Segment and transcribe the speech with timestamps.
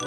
[0.00, 0.06] ハ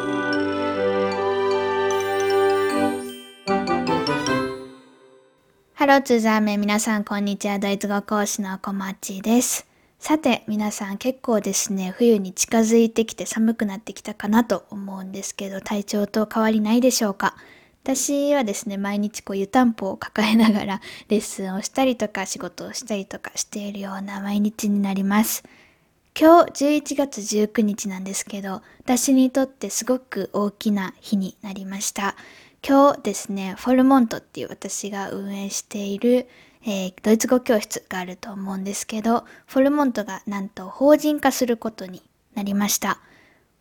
[5.85, 7.59] ローツーザーメン皆さんこんにちは。
[7.59, 9.67] ドイツ語講師の小町です。
[9.99, 17.35] さて皆さん結構ですね冬に近づいてきて寒くなってきたかなと思うんですけど体調と変わりないでしょうか？
[17.83, 25.43] 私はですね毎日こう湯たんぽを抱えながらレッスンをしたりとか仕事をしたりとかしているような毎日になります。
[26.19, 32.15] 今日11月19日なんですけど私にとってすごく大きな日になりました
[32.65, 36.27] 今日ですねフォルモントっていう私が運営している
[36.65, 42.01] えー、ドイツ語教室があると思うんですけど、フォルモントがなんと法人化することに
[42.35, 42.99] なりました。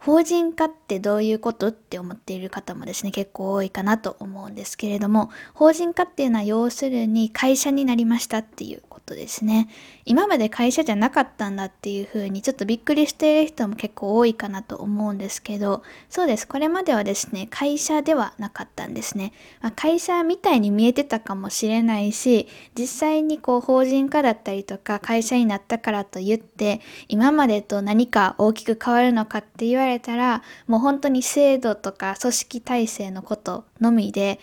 [0.05, 9.69] 法人化ってどういうことって思っている方もですね、結構多いかなと思うんですけれども、法人化っていうのは要するに会社になりましたっていうことですね。
[10.05, 16.48] 今まで会社じゃなかったんだっていうふうにちょっとびっくりしている人も結構多いかなと思うんですけど、そうです。
[16.48, 19.32] これまではですね、会社ではなかったんですね。
[19.60, 34.40] まあ、会社みたいに見えてたかもしれないし、実際にこう法人化だったりとか会社になったからといって、今までと何か大きく変わるのかって言われたら、もう本当に制度とか組織体制のことのみで、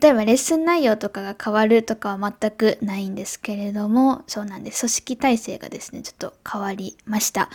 [0.00, 4.80] 例えばレッスン内容とかが変わるとかは全くないんですけれども、そうなんです。
[4.80, 7.50] 組織体制がですね、ちょっと変わりました。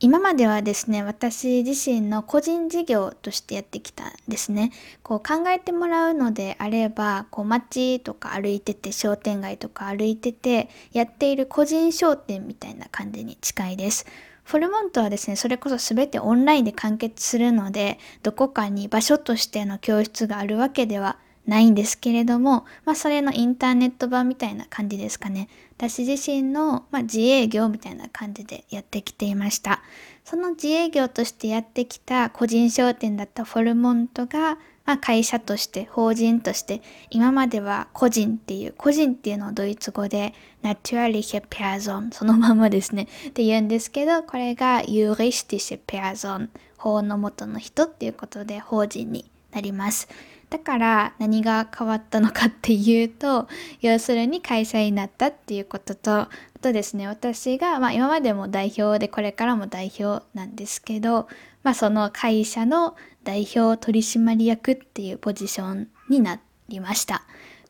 [0.00, 4.70] 今まではですね、私自身の個人事業としてやってきたんですね。
[5.02, 14.06] こう考えてもらうのであれば、こう街とか歩いてて、商店街とか歩いてて、やっている個人商店みたいな感じに近いです。
[14.44, 21.18] フォルモントはですね、それこそ全てオンラインで完結するので、どこかに場所としての教室があるわけでは
[21.48, 25.48] ないんですけれども、まあ、それのインターネット版みたいな感じですかね。
[25.78, 29.80] 私自身の、まあ、自営業みたいな感じでやってきていました。
[30.24, 50.08] その自営業としてやってきた個人商店だったフォルモントが、まあ、会社として法人として今までは個人っていう個人っていうのをドイツ語でナチュラリヘペアゾンそのままですねって言うんですけどこれがユーリスティシェペアゾン法の元の人っていうことで法人になります。
[50.50, 53.48] だから何が変わったのかっていうと
[53.80, 56.28] 要するに会社になったっていうこととあ
[56.60, 61.28] とですね私が、まあ、今までも代表でこれからも代表なんですけど、
[61.62, 67.24] まあ、その会社の代表取締役っていうポジションになりました。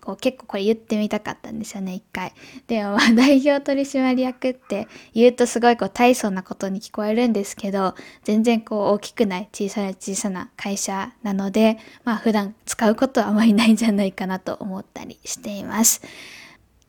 [0.08, 2.32] こう結構これ言ってみたかったんですよね、一回。
[2.66, 16.00] でもまあ 代表取締役って言うとすごいこう大層なことに聞こえるんですけど、全然こう大きくない小さな小さな会社なので、まあ普段使うことはあまりないんじゃないかなと思ったりしています。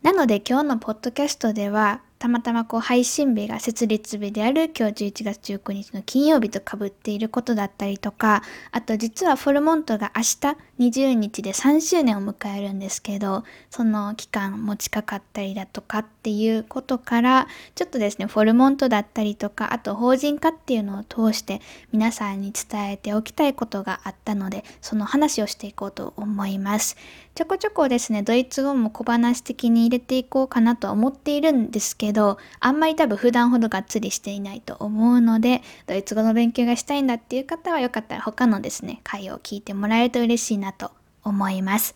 [0.01, 21.61] なので今日のポッドキャストではたまたまこう配信日が設立日である今日11月19日の金曜日とかぶっていることだったりとか、あと実はフォルモントが明日20日で3周年を迎えるんですけど、その期間も近かったりだとかっていうことから、ちょっとですね、フォルモントだったりとか、あと法人化っていうのを通して
[21.93, 26.97] 皆さんに伝えておきたいことがあったので、その話をしていこうと思います。
[27.35, 40.91] ちょこちょこですね、ドイツ語も小話的に入れていこうかなとは思っているんですけど、あんまり多分普段ほどがっつりしていないと思うので、ドイツ語の勉強がしたいんだっていう方はよかったら他のですね、回を聞いてもらえると嬉しいなと
[41.23, 41.95] 思います。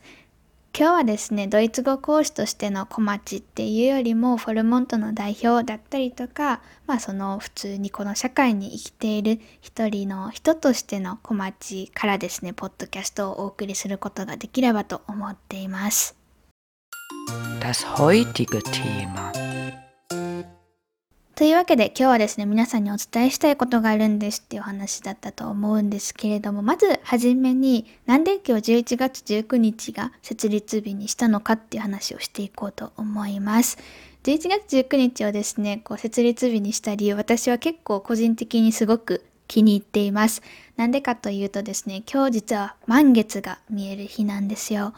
[0.75, 16.17] 今日はですね、ドイツ語講師としての小町っていうよりも、フォルモントの代表だったりとか、まあその普通にこの社会に生きている一人の人としての小町からですね、ポッドキャストをお送りすることができればと思っています。
[17.59, 19.31] Das heutige Thema
[21.35, 33.79] というわけで今日はですね、皆さんにお伝えしたいことがあるんですっていう話だったと思うんですけれども、まずはじめに、なんで今日11月19日が設立日にしたのかっていう話をしていこうと思います。
[34.25, 40.44] 11月19日をですね、こう設立日にした理由、私は結構個人的にすごく気に入っています。
[40.77, 44.94] なんでかというとですね、今日実は満月が見える日なんですよ。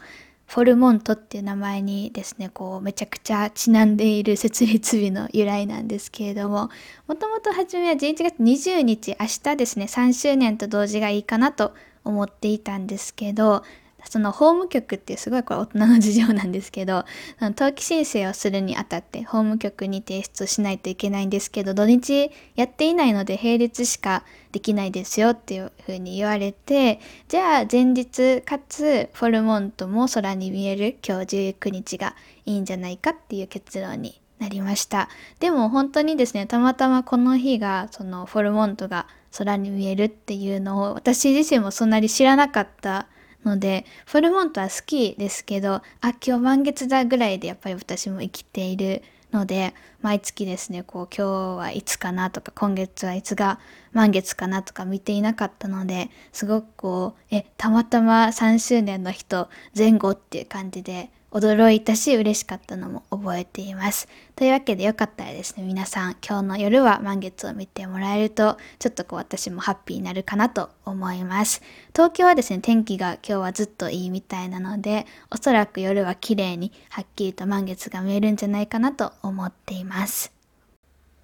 [0.48, 6.70] フォルモントっていう名前にですね、こうめちゃくちゃちなんでいる設立日の由来なんですけれども、
[7.08, 13.64] もともと初めは11月20日、明日ですね、3周年と同時がいいかなと思っていたんですけど、
[14.10, 17.06] その法務局ってすごいこれ大人の事情なんですけど、
[17.42, 32.16] 登記申請をするにあたって法務局に提出しないといけないんですけど、土日やっていないので並列しかできないですよっていうふうに言われて、じゃあ前日かつフォルモントも空に見える今日19日が
[32.46, 35.10] いいんじゃないかっていう結論になりました。
[35.40, 39.08] でも本当にですね、たまたまこの日が、そのフォルモントが
[39.38, 43.08] 空に見えるっていうのを私自身もそんなに知らなかった
[43.46, 53.60] ので、フォルモントは好きですけど、あ、今日満月だぐらいでやっぱり私も生きているので、毎月ですね、こう今日はいつかなとか、今月はいつが
[53.94, 64.08] 満月かなとか見ていなかったので、すごくこう、え、たまたま3周年の人前後っていう感じで、驚いたし嬉しかったのも覚えています。
[64.36, 71.62] というわけでよかったらですね、皆さん今日の夜は満月を見てもらえると、ちょっとこう私もハッピーになるかなと思います。
[71.94, 80.32] 東京はですね、天気が今日はずっといいみたいなので、おそらく夜は綺麗にはっきりと満月が見えるんじゃないかなと思っています。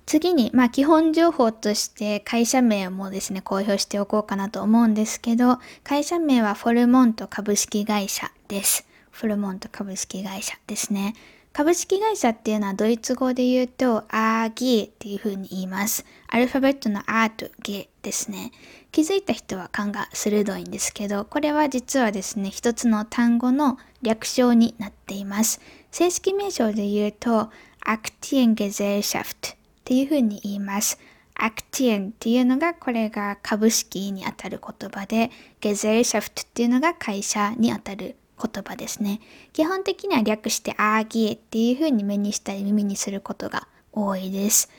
[0.06, 8.86] 次に、まあ基本情報として会社名もですね、公表しておこうかなと思うんですけど、会社名はフォルモント株式会社です。
[9.12, 11.14] フルモント株式会社ですね。
[11.54, 16.06] 株式会社っていうのはドイツ語で言うと、アーギーっていう風に言います。
[16.28, 18.52] アルファベットのアーとゲーですね。
[18.94, 25.60] 気づいた人は勘が鋭いんですけど、これは実はですね、一つの単語の略称になっています。
[25.92, 29.54] 正式名称で言うと、アクティエンゲゼーシャフトっ
[29.84, 31.00] ていう風に言います。
[31.36, 39.20] アクティエンっていうのがこれが株式にあたる言葉で、ゲゼーシャフトっていうのが会社にあたる言葉ですね。
[39.54, 44.70] 基本的には略してアーギーっていう風に目にしたり耳にすることが多いです。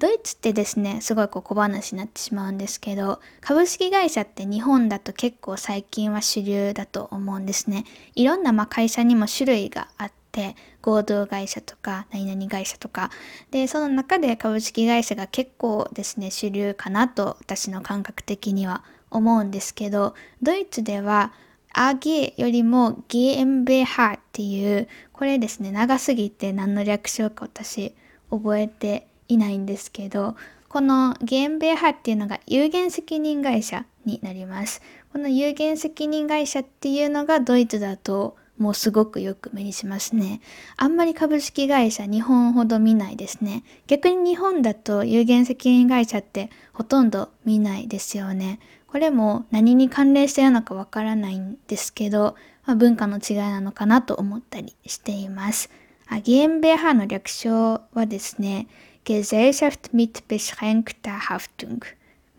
[0.00, 7.84] ドイツってですね、すごいこう小話になってしまうんですけど、株式会社って日本だと結構最近は主流だと思うんですね。
[8.14, 13.10] いろんなま会社にも種類があって、合同会社とか何々会社とか。
[13.50, 21.34] で、その中で株式会社が結構ですね、主流かなと私の感覚的には思うんですけど、ドイツでは
[21.72, 27.94] アゲよりもゲームベハっていう、これですね、長すぎて何の略称か私
[28.30, 30.36] 覚えていないんですけど、
[30.68, 34.82] このゲームベハっていうのが有限責任会社になります。
[35.12, 40.40] この有限責任会社っていうのがドイツだともうすごくよく目にしますね。
[40.76, 43.64] あんまり株式会社日本ほど見ないですね。
[43.86, 48.60] 逆に日本だと有限責任会社ってほとんど見ないですよね。
[48.90, 52.34] これも何に関連してるのかわからないんですけど、
[52.66, 55.70] まあ、文化の違いなのかなと思ったりしています。
[56.08, 58.66] あゲームベハの略称はですね、
[59.04, 61.78] Gesellschaft mit beschränkter Haftung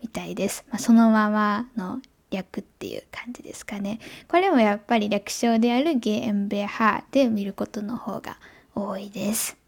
[0.02, 0.66] みたいです。
[0.68, 3.98] まあ、そのままの略っていう感じですかね。
[4.28, 8.36] これもやっぱり略称であるゲームベハで見ることの方が
[8.74, 9.61] 多いです。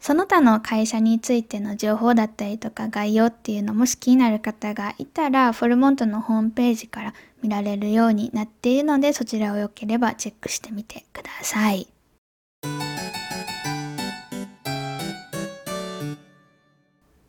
[0.00, 11.86] その他の会社についての情報だったりとか概要っていうのもし気になる方がいたら、フォルモントのホームページから見られるようになっているので、そちらをよければチェックしてみてください。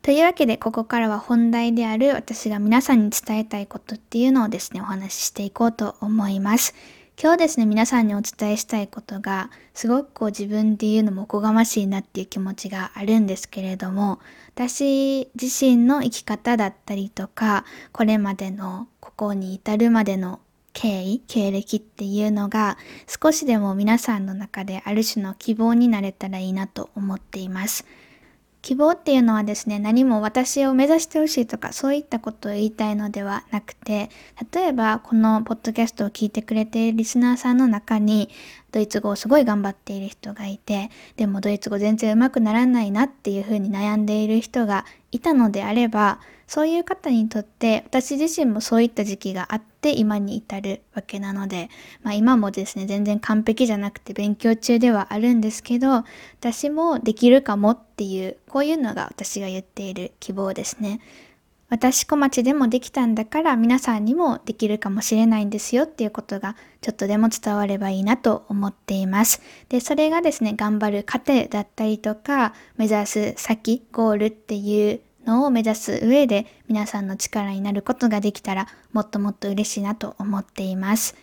[0.02, 6.74] というわけで、ここからは本題である私が皆さんに伝えたいことっていうのをですね、お話ししていこうと思います。
[7.20, 14.20] 今日ですね、皆さんにお伝えしたいことが、すごくこう自分で言うのもおこがましいなっていう気持ちがあるんですけれども、
[14.56, 20.40] 私自身の生き方だったりとか、これまでのここに至るまでの
[20.74, 22.78] 経緯、経歴っていうのが
[23.08, 27.86] 少しでも皆さんの中である種の希望になれたらいいなと思っています。
[28.62, 34.10] 希望っていうのはですね、何も私を目指してほしいとか、そういったことを言いたいのではなくて、
[34.54, 38.30] 例えばこのポッドキャストを聞いてくれているリスナーさんの中に、
[38.72, 51.70] ドイツ語をすごい頑張っている人がいて、でもドイツ語全然上手くならないなっていうふうに悩んでいる人がいたのであれば、そういう方にとって私自身もそういった時期があって今に至るわけなので、
[52.04, 56.04] まあ今もですね、全然完璧じゃなくて勉強中ではあるんですけど、
[56.40, 61.00] 私もできるかもっていう、こういうのが私が言っている希望ですね。
[61.72, 69.42] 私小町でもできたんだから皆さんにもできるかもしれないんですよっていうことがちょっとでも伝わればいいなと思っています。
[69.70, 81.16] で、それがですね、頑張る糧だったりとか、目指す先、ゴールっていうのを目指す上で皆さんの力になることができたらもっともっと嬉しいなと思っています。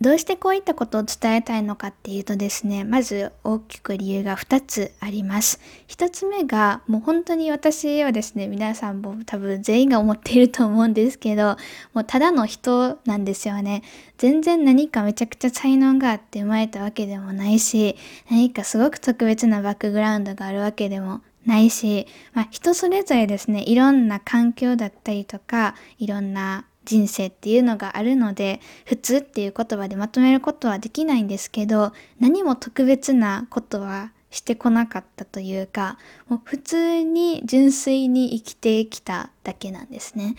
[0.00, 5.60] どうしてこういったことを伝えたいのかっていうとですね、まず大きく理由が2つあります。
[5.88, 11.56] 1つ目が、もう本当に私はですね、皆さんも多分全員が思っていると思うんですけど、
[11.94, 13.82] もうただの人なんですよね。
[14.18, 17.96] 全然何かめちゃくちゃ才能があって生まれたわけでもないし、
[18.30, 40.34] 何かすごく特別なバックグラウンドがあるわけでもないし、まあ、人それぞれですね、いろんな環境だったりとか、いろんな人生っていうのがあるので、普通っていう言葉でまとめることはできないんですけど、何も特別なことはしてこなかったというか、もう普通に純粋に生きてきただけなんですね。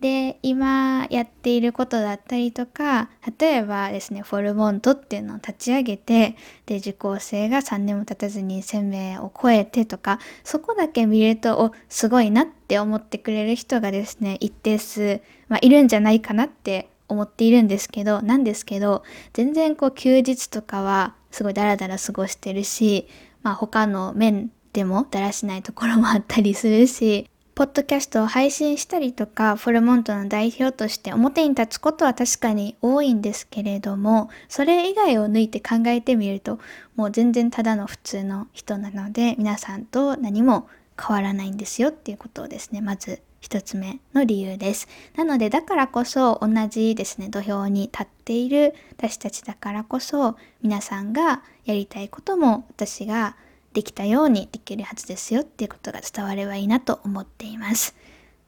[0.00, 6.36] で、今やっていることだったりとか、例えばですね、フォルモントっていうのを立ち上げて、
[6.66, 19.02] で、受講生が3年も経たずに1000名を超えてとか、そこだけ見ると、お、すごいなって思ってくれる人がですね、一定数、まあ、いるんじゃないかなって思っているんですけど、なんですけど、
[19.32, 23.08] 全然こう休日とかはすごいダラダラ過ごしてるし、
[23.42, 27.28] まあ他の面でもだらしないところもあったりするし、
[27.58, 36.60] ポッドキャストを配信したりとか、フォルモントの代表として表に立つことは確かに多いんですけれども、それ以外を抜いて考えてみると、
[36.94, 44.86] もう全然ただの普通の人なので、皆さんと何も変わらないんですよっていうことをですね、まず一つ目の理由です。
[45.16, 53.34] なので、だからこそ同じですね、土俵に立っている私たちだからこそ、皆さんがやりたいことも私が
[53.78, 57.94] できたようにできるはずですよっていうことが伝わればいいなと思っています。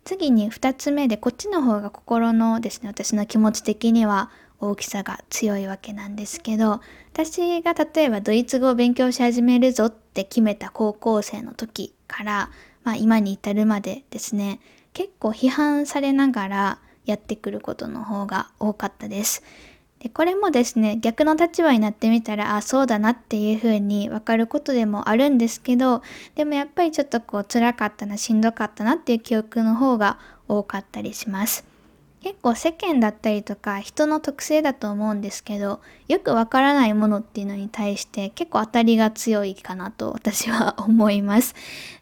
[0.02, 6.80] 次に2つ目でこっちの方が心のですね私の気持ち的には大きさが強いわけなんですけど
[7.12, 12.50] 私が例えばドイツ語を勉強し始めるぞって決めた高校生の時から、
[12.82, 14.58] まあ、今に至るまでですね
[14.94, 19.44] 結構批判されながらやってくることの方が多かったです。
[20.00, 26.02] でこれもですね逆の立場になってみたらあそうだなっていう風に分かることでもあるんですけど
[26.35, 31.69] でもやっぱりちょっとこう辛かったなしんどかったなっていう記憶の方が多かったりします。
[32.22, 41.54] 結構世間だったりとか人の特性だと思うんですけどよくわからないものっていうのに対して結構当たりが強いかなと私は思います。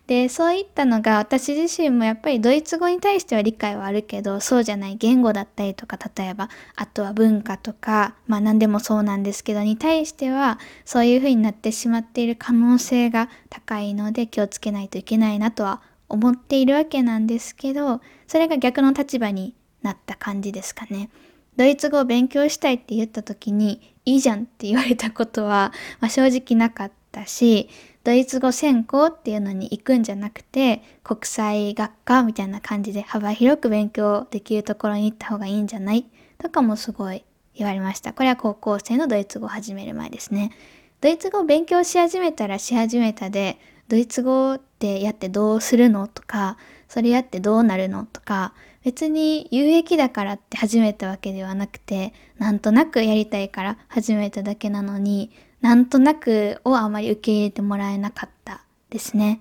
[0.08, 19.54] でそういったのが私自身もやっぱりドイツ語に対しては理解はあるけどそうじゃない言語だったりとか例えばあとは文化とかまあ何でもそうなんですけどに対してはそういう風になってしまっている可能性が高いので気をつけないといけないなとは思っているわけなんですけどそれが逆の立場に
[19.88, 21.08] なった感じですかね。
[21.56, 27.68] ドイツ語を勉強したいって言った時にいいじゃんって言われたことは、まあ、正直なかったし
[28.04, 36.06] ドイツ語専攻っていうのに行くんじゃなくて国際学科みたいな感じで幅広く勉強できるところに行った方がいいんじゃない？
[36.38, 38.12] とかもすごい言われました。
[38.12, 40.52] これは高校生のドイツ語を始める前ですね。
[41.00, 46.56] ドイツ語を勉強し始めたらし始めたでドイツ語ってやってどうするのとか
[46.88, 48.52] それやってどうなるのとか
[48.84, 55.30] 別に有益だからって始めたわけではなくてなんとなくやりたいから始めただけなのに
[55.60, 59.40] なんとなくをあまり受け入れてもらえなかったですね。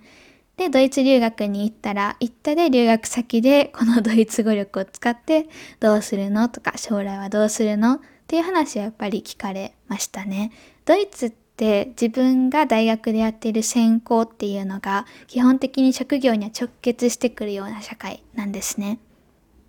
[0.58, 5.48] で、ドイツ留学に行ったら、行ったで留学先でこのドイツ語力を使って
[5.80, 7.94] どうするのとか将来はどうするの？
[7.94, 10.52] っていう話はやっぱり聞かれましたね。
[10.86, 18.98] ドイツって自分が大学でやっている専攻っていうのが基本的に職業には直結してくるような社会なんですね。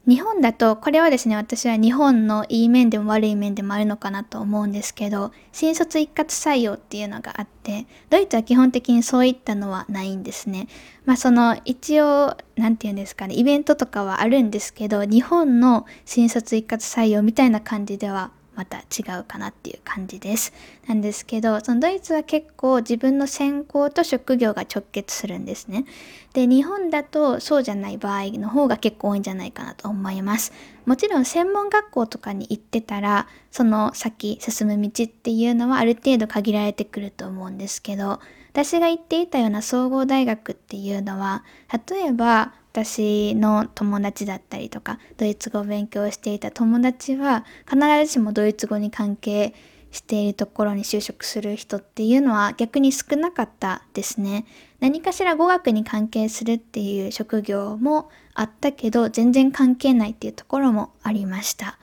[0.09, 10.67] 日本だと、これはですね、私は日本のいい面でも悪い面でもあるのかなと思うんですけど、新卒一括採用っていうのがあって、ドイツは基本的にそういったのはないんですね。
[11.05, 20.53] まあその、一応、何て言うんですかね、イベントとかはあるんですけど、日本の新卒一括採用みたいな感じではまた違うかなっていう感じです。
[20.89, 25.85] なんですけど、そのドイツは結構自分の専攻と職業が直結するんですね。
[26.33, 30.53] で、日本だとそうじゃない場合の方が結構多いんじゃないかなと思います。
[30.87, 38.19] もちろん専門学校とかに行ってたら、その先進む道っていうのはある程度限られてくると思うんですけど、
[38.53, 41.45] 私が行っていたような総合大学っていうのは、
[41.89, 42.55] 例えば
[42.85, 49.55] 私の友達だったりとかドイツ語を勉強していた友達は必ずしもドイツ語に関係
[49.91, 54.45] しているところに就職する人っていうのは逆に少なかったですね。
[54.81, 61.79] 何かしら語学に関係するっていう職業もあったけど全然関係ないっていうところもありました。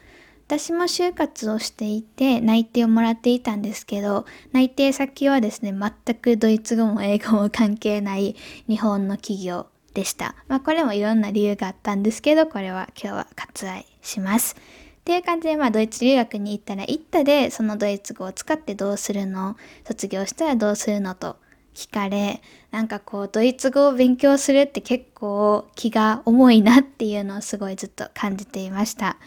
[0.48, 8.36] 私も就活をしていて内定をもらっていたんですけど内定先はですね全くドイツ語も英語も関係ない
[8.70, 10.36] 日本の企業でした。
[10.48, 14.56] まあこれもいろんな理由があったんですけど、これは今日は割愛します。
[14.56, 19.56] っていう感じで、まあドイツ留学に行ったら行ったで、そのドイツ語を使ってどうするの？
[19.88, 21.38] 卒業したらどうするのと
[21.74, 29.18] 聞かれ、なんかこうドイツ語を勉強するって結構気が重いなっていうのをすごいずっと感じていました。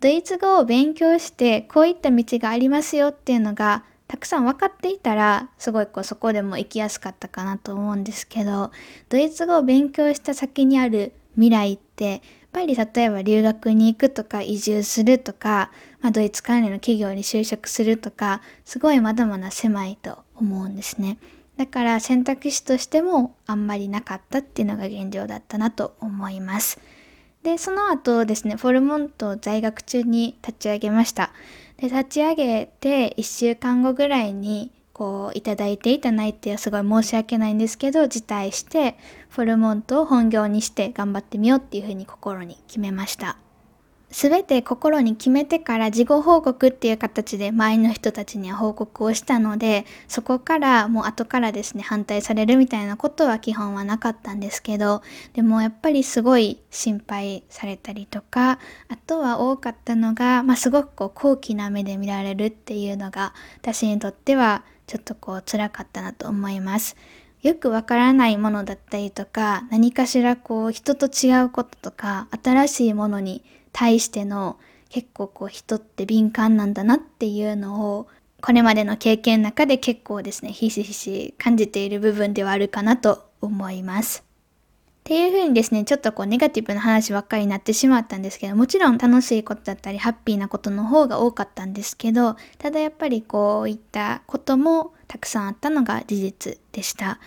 [0.00, 8.70] ドイツ語を勉強してこういった道がありますよっていうのがたくさん分かっていたらすごいこうそこでも行きやすかったかなと思うんですけど
[9.08, 12.20] ドイツ語を勉強した先にある未来ってやっ
[12.52, 21.18] ぱり例えば留学に行くとか移住するとか、まあ、ドイツ関連の企業に就職するとかすごいまだまだ狭いと思うんですね。
[21.56, 26.80] だから選択肢としてもあんまりなかったっていうのが現状だったなと思います。
[27.44, 31.30] で、その後ですね、フォルモントを在学中に立ち上げました。
[31.78, 38.96] で、立ち上げて1週間後ぐらいにこういただいていた内定はすごい申し訳ないんですけど辞退して
[39.28, 43.36] フォルモントを本業にして頑張ってみようっていうふうに心に決めました。
[44.14, 55.02] すべて心に決めてから事後報告っていう形で周りの人たちには報告をしたので、そこからもう後からですね、反対されるみたいなことは基本はなかったんですけど、
[55.32, 66.94] でもやっぱりすごい心配されたりとか、あとは多かったのが、まあ、すごくこう高貴な目で見られるっていうのが、私にとってはちょっとこう辛かったなと思います。
[67.42, 73.42] よくわからないものだったりとか、何かしらこう人と違うこととか、新しいものに
[73.74, 78.08] 対しての結構こう人って敏感なんだなっていうのを
[78.40, 84.24] これまでの経験の中で結構ですねひしひし感じている部分ではあるかなと思います。
[84.24, 97.18] っていう風にですね、ちょっとこうネガティブな話ばっかりになってしまったんですけど、もちろん楽しいことだったりハッピーなことの方が多かったんですけど、ただやっぱりこういったこともたくさんあったのが事実でした。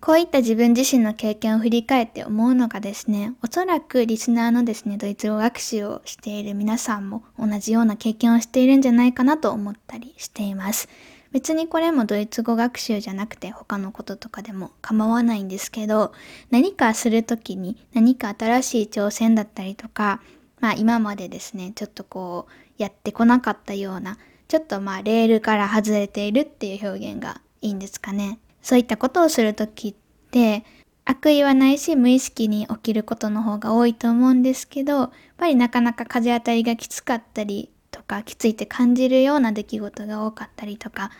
[0.00, 10.88] こういった自分自身の経験を振り返って思うのがですね、おそらくリスナーのですね、ドイツ語学習をしている皆さんも同じような経験をしているんじゃないかなと思ったりしています。
[11.32, 16.12] 別にこれもドイツ語学習じゃなくて他のこととかでも構わないんですけど、
[16.50, 20.22] 何かするときに何か新しい挑戦だったりとか、
[20.60, 28.38] まあ今までですね、ちょっとこうやってこなかったような、ちょっとまあレールから外れているっていう表現がいいんですかね。
[28.68, 29.94] そういったことをするときっ
[30.30, 30.62] て、
[31.06, 41.10] 悪意はないし無意識に起きることの方が多いと思うんですけど、やっぱりなかなか風当たりがきつかったりとか、きついって感じるような出来事が多かったりとか、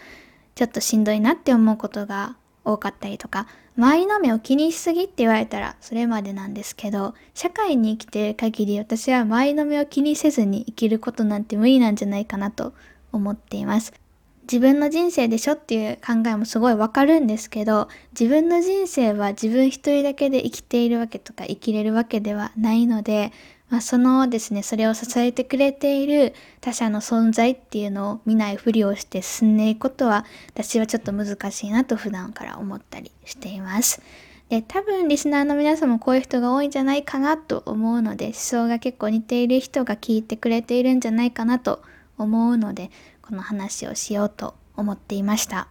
[0.56, 2.36] ちょっとしんどいなって思うことが
[2.66, 3.46] 多かったりとか、
[3.78, 12.74] 周りの目を気にしすぎって言われたらそれまでなんですけど、社会に生きてる限り私は周りの目を気にせずに生きることなんて無理なんじゃないかなと
[13.10, 13.94] 思っています。
[14.50, 23.30] 自分の人生でしょっていう考えもすごいわかるんですけど、自分の人生は自分一人だけで生きているわけとか生きれるわけではないので、
[23.68, 26.32] まあ、そのですね、それを支えてくれている
[26.62, 34.00] 他者の存在っていうのを見ないふりをして進んでいくことは、私はちょっと難しいなと普段から思ったりしています。
[34.48, 41.82] で、多分リスナーの皆さんもこういう人が多いんじゃないかなと思うので、思想が結構似ている人が聞いてくれているんじゃないかなと
[42.16, 42.90] 思うので、
[43.28, 45.68] この話をしようと思っていました。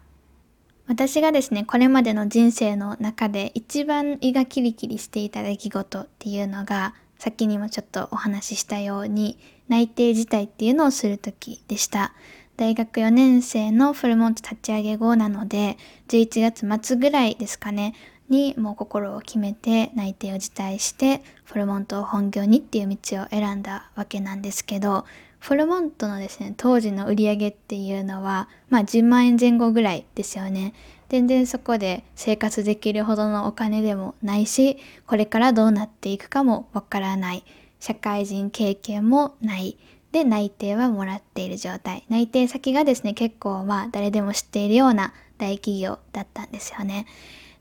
[0.85, 9.39] 私がですね、これまでの人生の中で一番胃がキリキリしていた出来事っていうのが、先にもちょっとお話ししたように、
[9.69, 12.13] 内定辞退っていうのをする時でした。
[12.57, 15.77] 大学4年生のフルモント立ち上げ後なので、
[16.09, 17.95] 11月末ぐらいですかね、
[18.29, 25.05] にもう心を決めて内定を辞退して、フルモントを本業にっていう道を選んだわけなんですけど、
[25.39, 30.73] フォルモントのですね、当時の売り上げっていうのは、まあ10万円前後ぐらいですよね。
[31.09, 37.43] 全然そこで生活できるほどのお金でもないし、これからどうなっていくかもわからない。
[37.79, 39.77] 社会人経験もない。
[40.11, 42.03] で、内定はもらっている状態。
[42.09, 47.05] 内定先がですね、結構まあ誰でも知っているような大企業だったんですよね。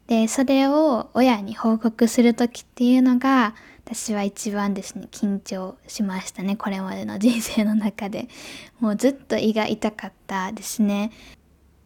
[0.07, 3.55] で、それを親に報告する時っていうのが、
[3.89, 6.57] 私は一番ですね、緊張しましたね。
[6.57, 8.29] これまでの人生の中で。
[8.81, 11.13] もうずっと胃が痛かったですね。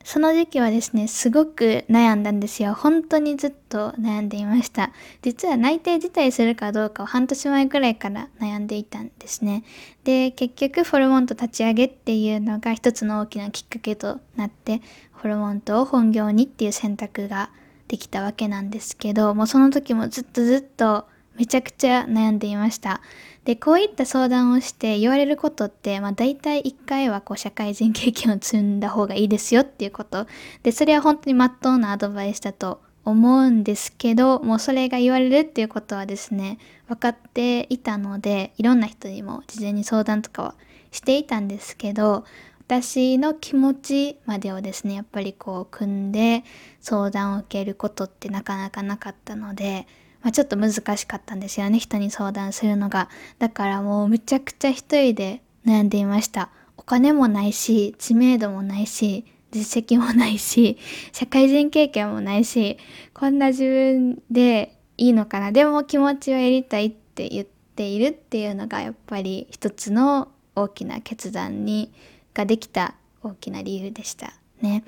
[0.02, 2.72] その時期はですね、すごく悩んだんですよ。
[2.72, 4.92] 本当にずっと悩んでいました。
[5.20, 9.62] 実は内定自体するかどうかを半年前くらいから悩んでいたんですね。
[10.04, 14.80] で、結局フォルモント立ち上げっていうのが一つの大きなきっかけとなって、
[15.12, 17.50] フォルモントを本業にっていう選択が
[17.88, 21.04] できたわけなんですけど、もうその時もずっとずっと
[21.40, 23.00] めちゃくちゃ悩んでいました。
[23.46, 30.26] で、こういった相談をして言われることって、まあ大体1回はこう社会人経験を積んだ方がいいですよっていうこと。
[30.62, 40.54] で、それは本当に真っ当なアドバイスだと思うんですけど、もうそれが言われるっていうことはですね、分かっていたので、いろんな人にも事前に相談とかは
[40.90, 42.26] していたんですけど、
[42.66, 46.44] 私の気持ちまでをですね、やっぱりこう組んで
[46.82, 49.86] 相談を受けることってなかなかなかったので、
[50.22, 53.08] まあ、ちょっと難しかったんですよね人に相談するのが。
[53.38, 56.50] だからもうむちゃくちゃ一人で悩んでいました。
[56.76, 60.78] お金もないし知名度もないし実績もないし
[61.12, 62.78] 社会人経験もないし
[63.14, 65.52] こんな自分でいいのかな。
[65.52, 71.92] でも気持ちをやりたいって言っているっていうのがやっぱり一つの大きな決断に
[72.34, 74.84] ができた大きな理由でしたね。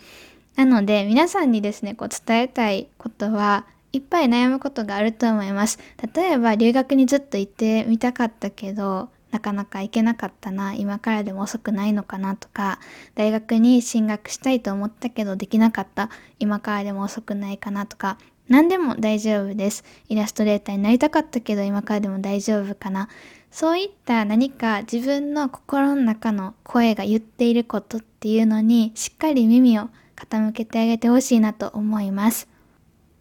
[0.56, 5.78] なので皆さんにですね、こう伝えたいことはいっぱい悩むことがあると思います。
[6.14, 12.78] 例えば留学にずっと行ってみたかったけど、なかなか行けなかったな、今からでも遅くないのかなとか、
[13.14, 19.84] 大学に進学したいと思ったけどできなかった、今からでも遅くないかなとか、何でも大丈夫です。
[20.08, 23.08] イラストレーターになりたかったけど今からでも大丈夫かな。
[23.50, 32.51] そういった何か自分の心の中の声が言っていることっていうのにしっかり耳を傾けてあげてほしいなと思います。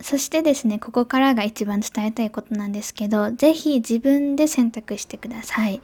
[0.04, 5.82] そしてですね、ここからが一番伝えたいことなんですけど、ぜひ自分で選択してください。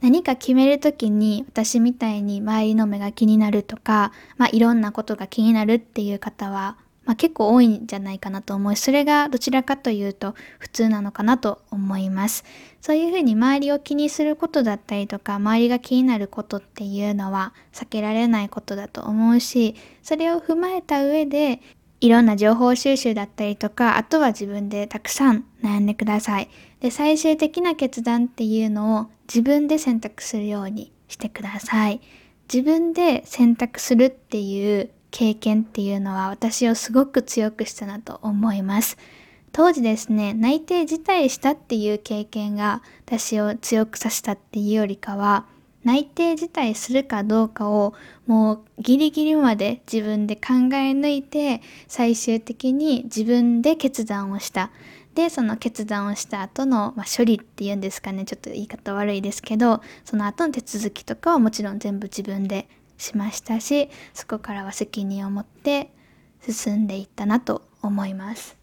[0.00, 12.44] 何か決めるときに私みたいに周りの目が気になるとか、まあいろんなことが気になるっていう方は、まあ、結構多いんじゃないかなと思い、それがどちらかというと普通なのかなと思います。
[12.82, 21.60] そういうふうに周りを気にすることだったりとか、周りが気になることっていうのは避けられないことだと思うし、それを踏まえた上で
[22.00, 26.48] いろんな情報収集だったりとか、あとは自分でたくさん悩んでください。
[26.80, 32.00] で、最終的な決断っていうのを自分で選択するようにしてください。
[32.52, 38.96] 自分で選択するっていう経験っていうのは私をすごく強くしたなと思います。
[39.50, 45.46] 当時ですね、内定辞退したっていう経験が私を強くさせたっていうよりかは、
[45.84, 47.94] 内定辞退するかどうかを
[48.26, 54.70] もうギリギリまで自分で考え抜いて最終的に自分で決断をした。
[55.14, 65.90] でその決断をした後の、まあ、処理っていうんですかねちょっと言い方悪いですけどその後の手続きとかはもちろん全部自分でしましたしそこからは責任を持って
[66.48, 68.57] 進んでいったなと思います。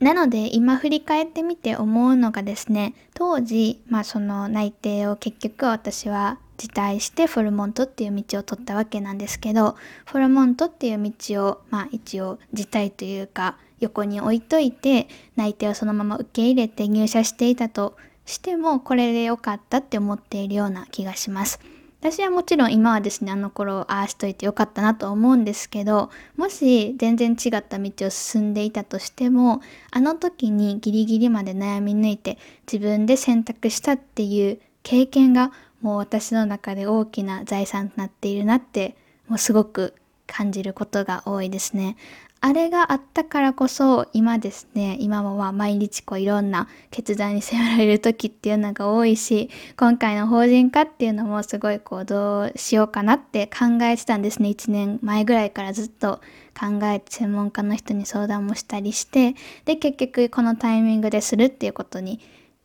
[0.00, 21.60] なので今振り返ってみて思うのがですね当時まあその内定を結局私は辞退してフォルモントっていう道を取ったわけなんですけどフォルモントっていう道をまあ一応辞退というか横に置いといて内定をそのまま受け入れて入社していたとしてもこれで良かったって思っているような気がします。
[22.00, 32.38] 私はもちろん今はですねあの頃ああしといてよかったなと思うんですけどもし全然違った道を進んでいたとしてもあの時にギリギリまで悩み抜いて
[32.70, 39.94] 自分で選択したっていう経験がもう私の中で大きな財産となっているなってもうすごく
[40.28, 41.96] 感じることが多いですね。
[42.40, 54.50] あれがあったからこそ今ですね今もまあ毎日こういろんな決断に迫られる時っていうのが多いし今回の法人化っていうのもすごいこうどうしようかなって考えてたんですね。
[54.50, 56.20] 1年前ぐらいからずっと
[56.58, 62.20] 考えて専門家の人に相談もしたりしてで結局このタイミングでするっていうことに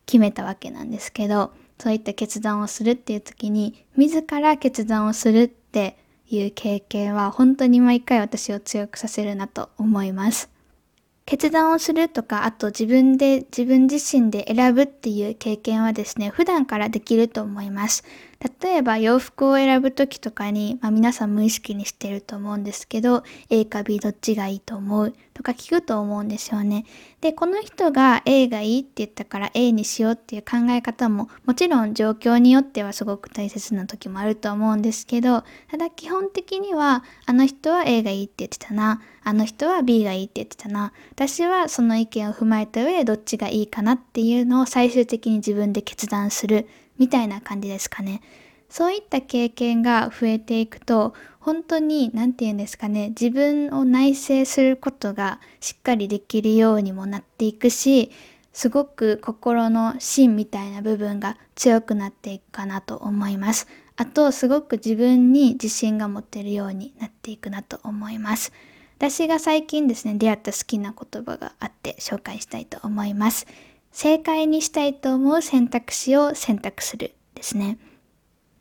[0.06, 5.98] 決めたわけなんですけどそういった決断をするっていう時に自ら決断をするって
[6.36, 10.50] いう経験は本当に毎回私を強くさせるなと思います。
[11.26, 18.04] 決断をするとか、あと自分で自分自身で選ぶっていう経験はですね、普段からできると思います。
[18.62, 26.86] 例えば洋服を選ぶ時とかに、まあ、皆さん無意識にしてると思うんですけど A か B どっちがいいと思うとか聞くと思うんですよね。
[27.22, 39.02] でこの人が A がいいって言ったから A にしようっていう考え方ももちろん状況によってはすごく大切な時もあると思うんですけどただ基本的にはあの人は A がいいって言ってたな。
[39.26, 40.92] あの人は B がいいって言ってたな。
[41.14, 46.68] 私はその意見を踏まえた上でどっちがいいかなっていうのを最終的に自分で決断する。
[46.98, 48.22] みたいな感じですかね。
[48.70, 58.10] そういった経験が増えていくと本当に何て言うんですかね自分を内省することがしっかりできるようにもなっていくし
[58.52, 63.68] すごく心の芯みたいな部分が強くなっていくかなと思います。
[63.96, 68.54] あとすごく自分に自信が持てるようになっていくなと思います。
[68.98, 73.48] 私が最近ですね出会った好きな言葉があって紹介したいと思います。
[73.94, 77.78] 正解にしたいと思う選択肢を選択するですね。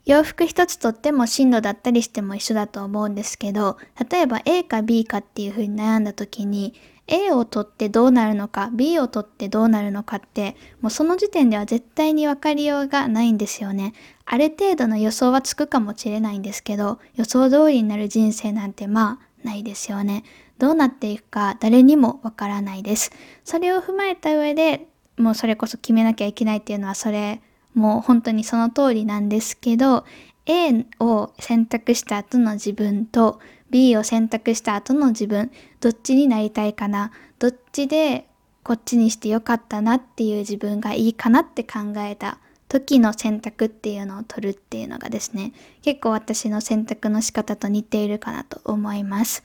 [0.05, 3.77] 洋服一つとっても進路だったりしても一緒だと思うんですけど、
[4.09, 6.73] 例えば A か B かっていうふうに悩んだ時に、
[7.07, 13.93] A を取ってどうなるのか、B を取ってどうなるのかって、もうその時点では絶対に分かりようがないんですよね。
[14.25, 20.23] ある程度の予想はつくかもしれないんですけど、予想通りになる人生なんてまあないですよね。
[20.59, 23.11] どうなっていくか誰にもわからないです。
[23.43, 27.41] それを踏まえた上でもうそれこそ決めなきゃいけないっていうのはそれ
[27.73, 30.05] もう本当にその通りなんですけど
[30.45, 38.27] A を選択した後の自分と B を選択した後の自分どっちになりたいかなどっちで
[38.63, 42.37] こっちにしてよかったなっていう自分がいいかなって考えた
[42.69, 49.43] 時の選択っていうのを取るっていうのがですね結構私の選択の仕方と似ているかなと思います。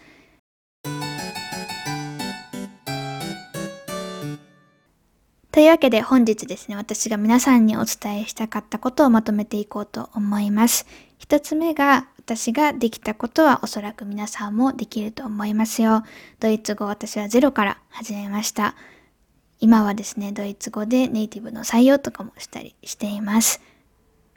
[5.59, 10.87] というわけで本日ですね、私が皆さんにお伝えしたかったことをまとめていこうと思います。
[11.19, 16.05] 一つ目が、私ができたことはおそらく皆さんもできると思いますよ。
[16.39, 18.77] ドイツ語私はゼロから始めました。
[19.59, 23.61] 今はですね、ドイツ語でネイティブの採用とかもしたりしています。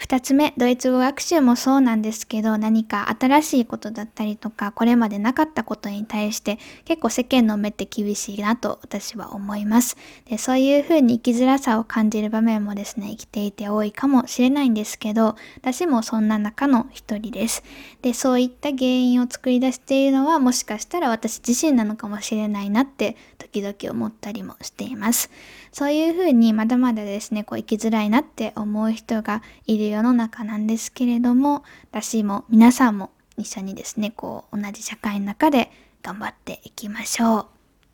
[0.01, 9.97] 二つ目、ドイツ語学習もそうなんですけど、何か新しいことだったりとか、これまでなかったことに対して、結構世間の目って厳しいなと私は思います。
[10.25, 17.63] でそういうふうに生きづらさを感じる場面もですね、生きていて多いかもしれないんですけど、私もそんな中の一人です。
[18.01, 25.31] で、そういった原因を作り出しているのは、もしかしたら私自身なのかもしれないなって、時々思ったりもしています。
[25.71, 35.71] そういうふうにまだまだですね、こう生きづらいなって思う人がいる世の中なんですけれども、私も皆さんも一緒にですね、こう同じ社会の中で
[36.03, 37.45] 頑張っていきましょう。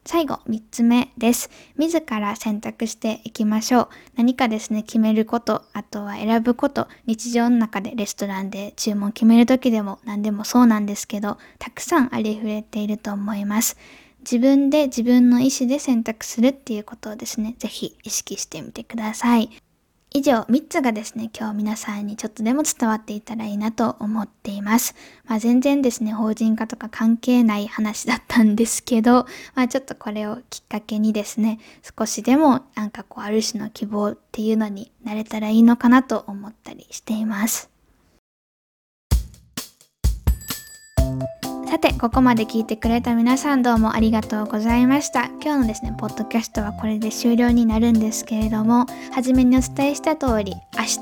[0.08, 1.50] 最後、3つ目です。
[1.78, 3.88] 自ら選択していきましょう。
[4.16, 13.76] 何かですね、決めること、あとは選ぶこと、日常の中でレストランで注文決める時でも何でもそうなんですけど、たくさんありふれていると思います。
[14.30, 19.50] 自分で自分の意思で選択するっていうことをですね、ぜひ意識してみてください。
[20.12, 24.96] 以上3つがですね、今日皆さんにちょっとでも伝わっていたらいいなと思っています。
[25.26, 31.60] まあ全然ですね、法人化とか関係ない話だったんですけど、まあちょっとこれをきっかけにですね、
[31.98, 37.77] 少しでもなんかこうある種の希望っていうのになれたらいいのかなと思ったりしています。
[41.68, 45.26] さて、ここまで聞いてくれた皆さんどうもありがとうございました。
[45.26, 51.00] 今日のですね、ポッドキャストはこれで終了になるんですけれども、初めにお伝えした通り、明日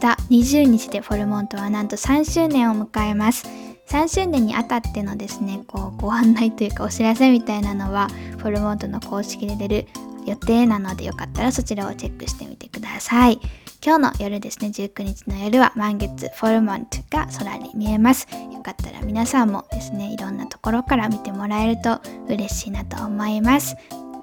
[0.63, 3.45] 20日でフォルモントはなんと3周年を迎えます。
[3.89, 8.07] 3周年にあたってのですね、こう、ご案内というかお知らせみたいなのは、
[8.39, 9.87] フォルモントの公式で出る
[10.25, 13.39] 予定なのでよかったらそちらをチェックしてみてください。
[13.85, 18.27] 今日の夜ですね、19日の夜は満月フォルモントが空に見えます。
[18.51, 23.75] よかったら皆さんもですね、いろんなところから見てもらえると嬉しいなと思います。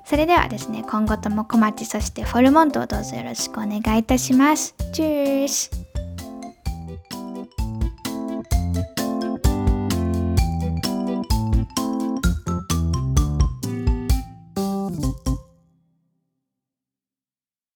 [0.05, 4.75] それではですね、今後とも小町そしてフォルモントをどうぞよろしくお願いいたします。
[4.93, 5.71] チュース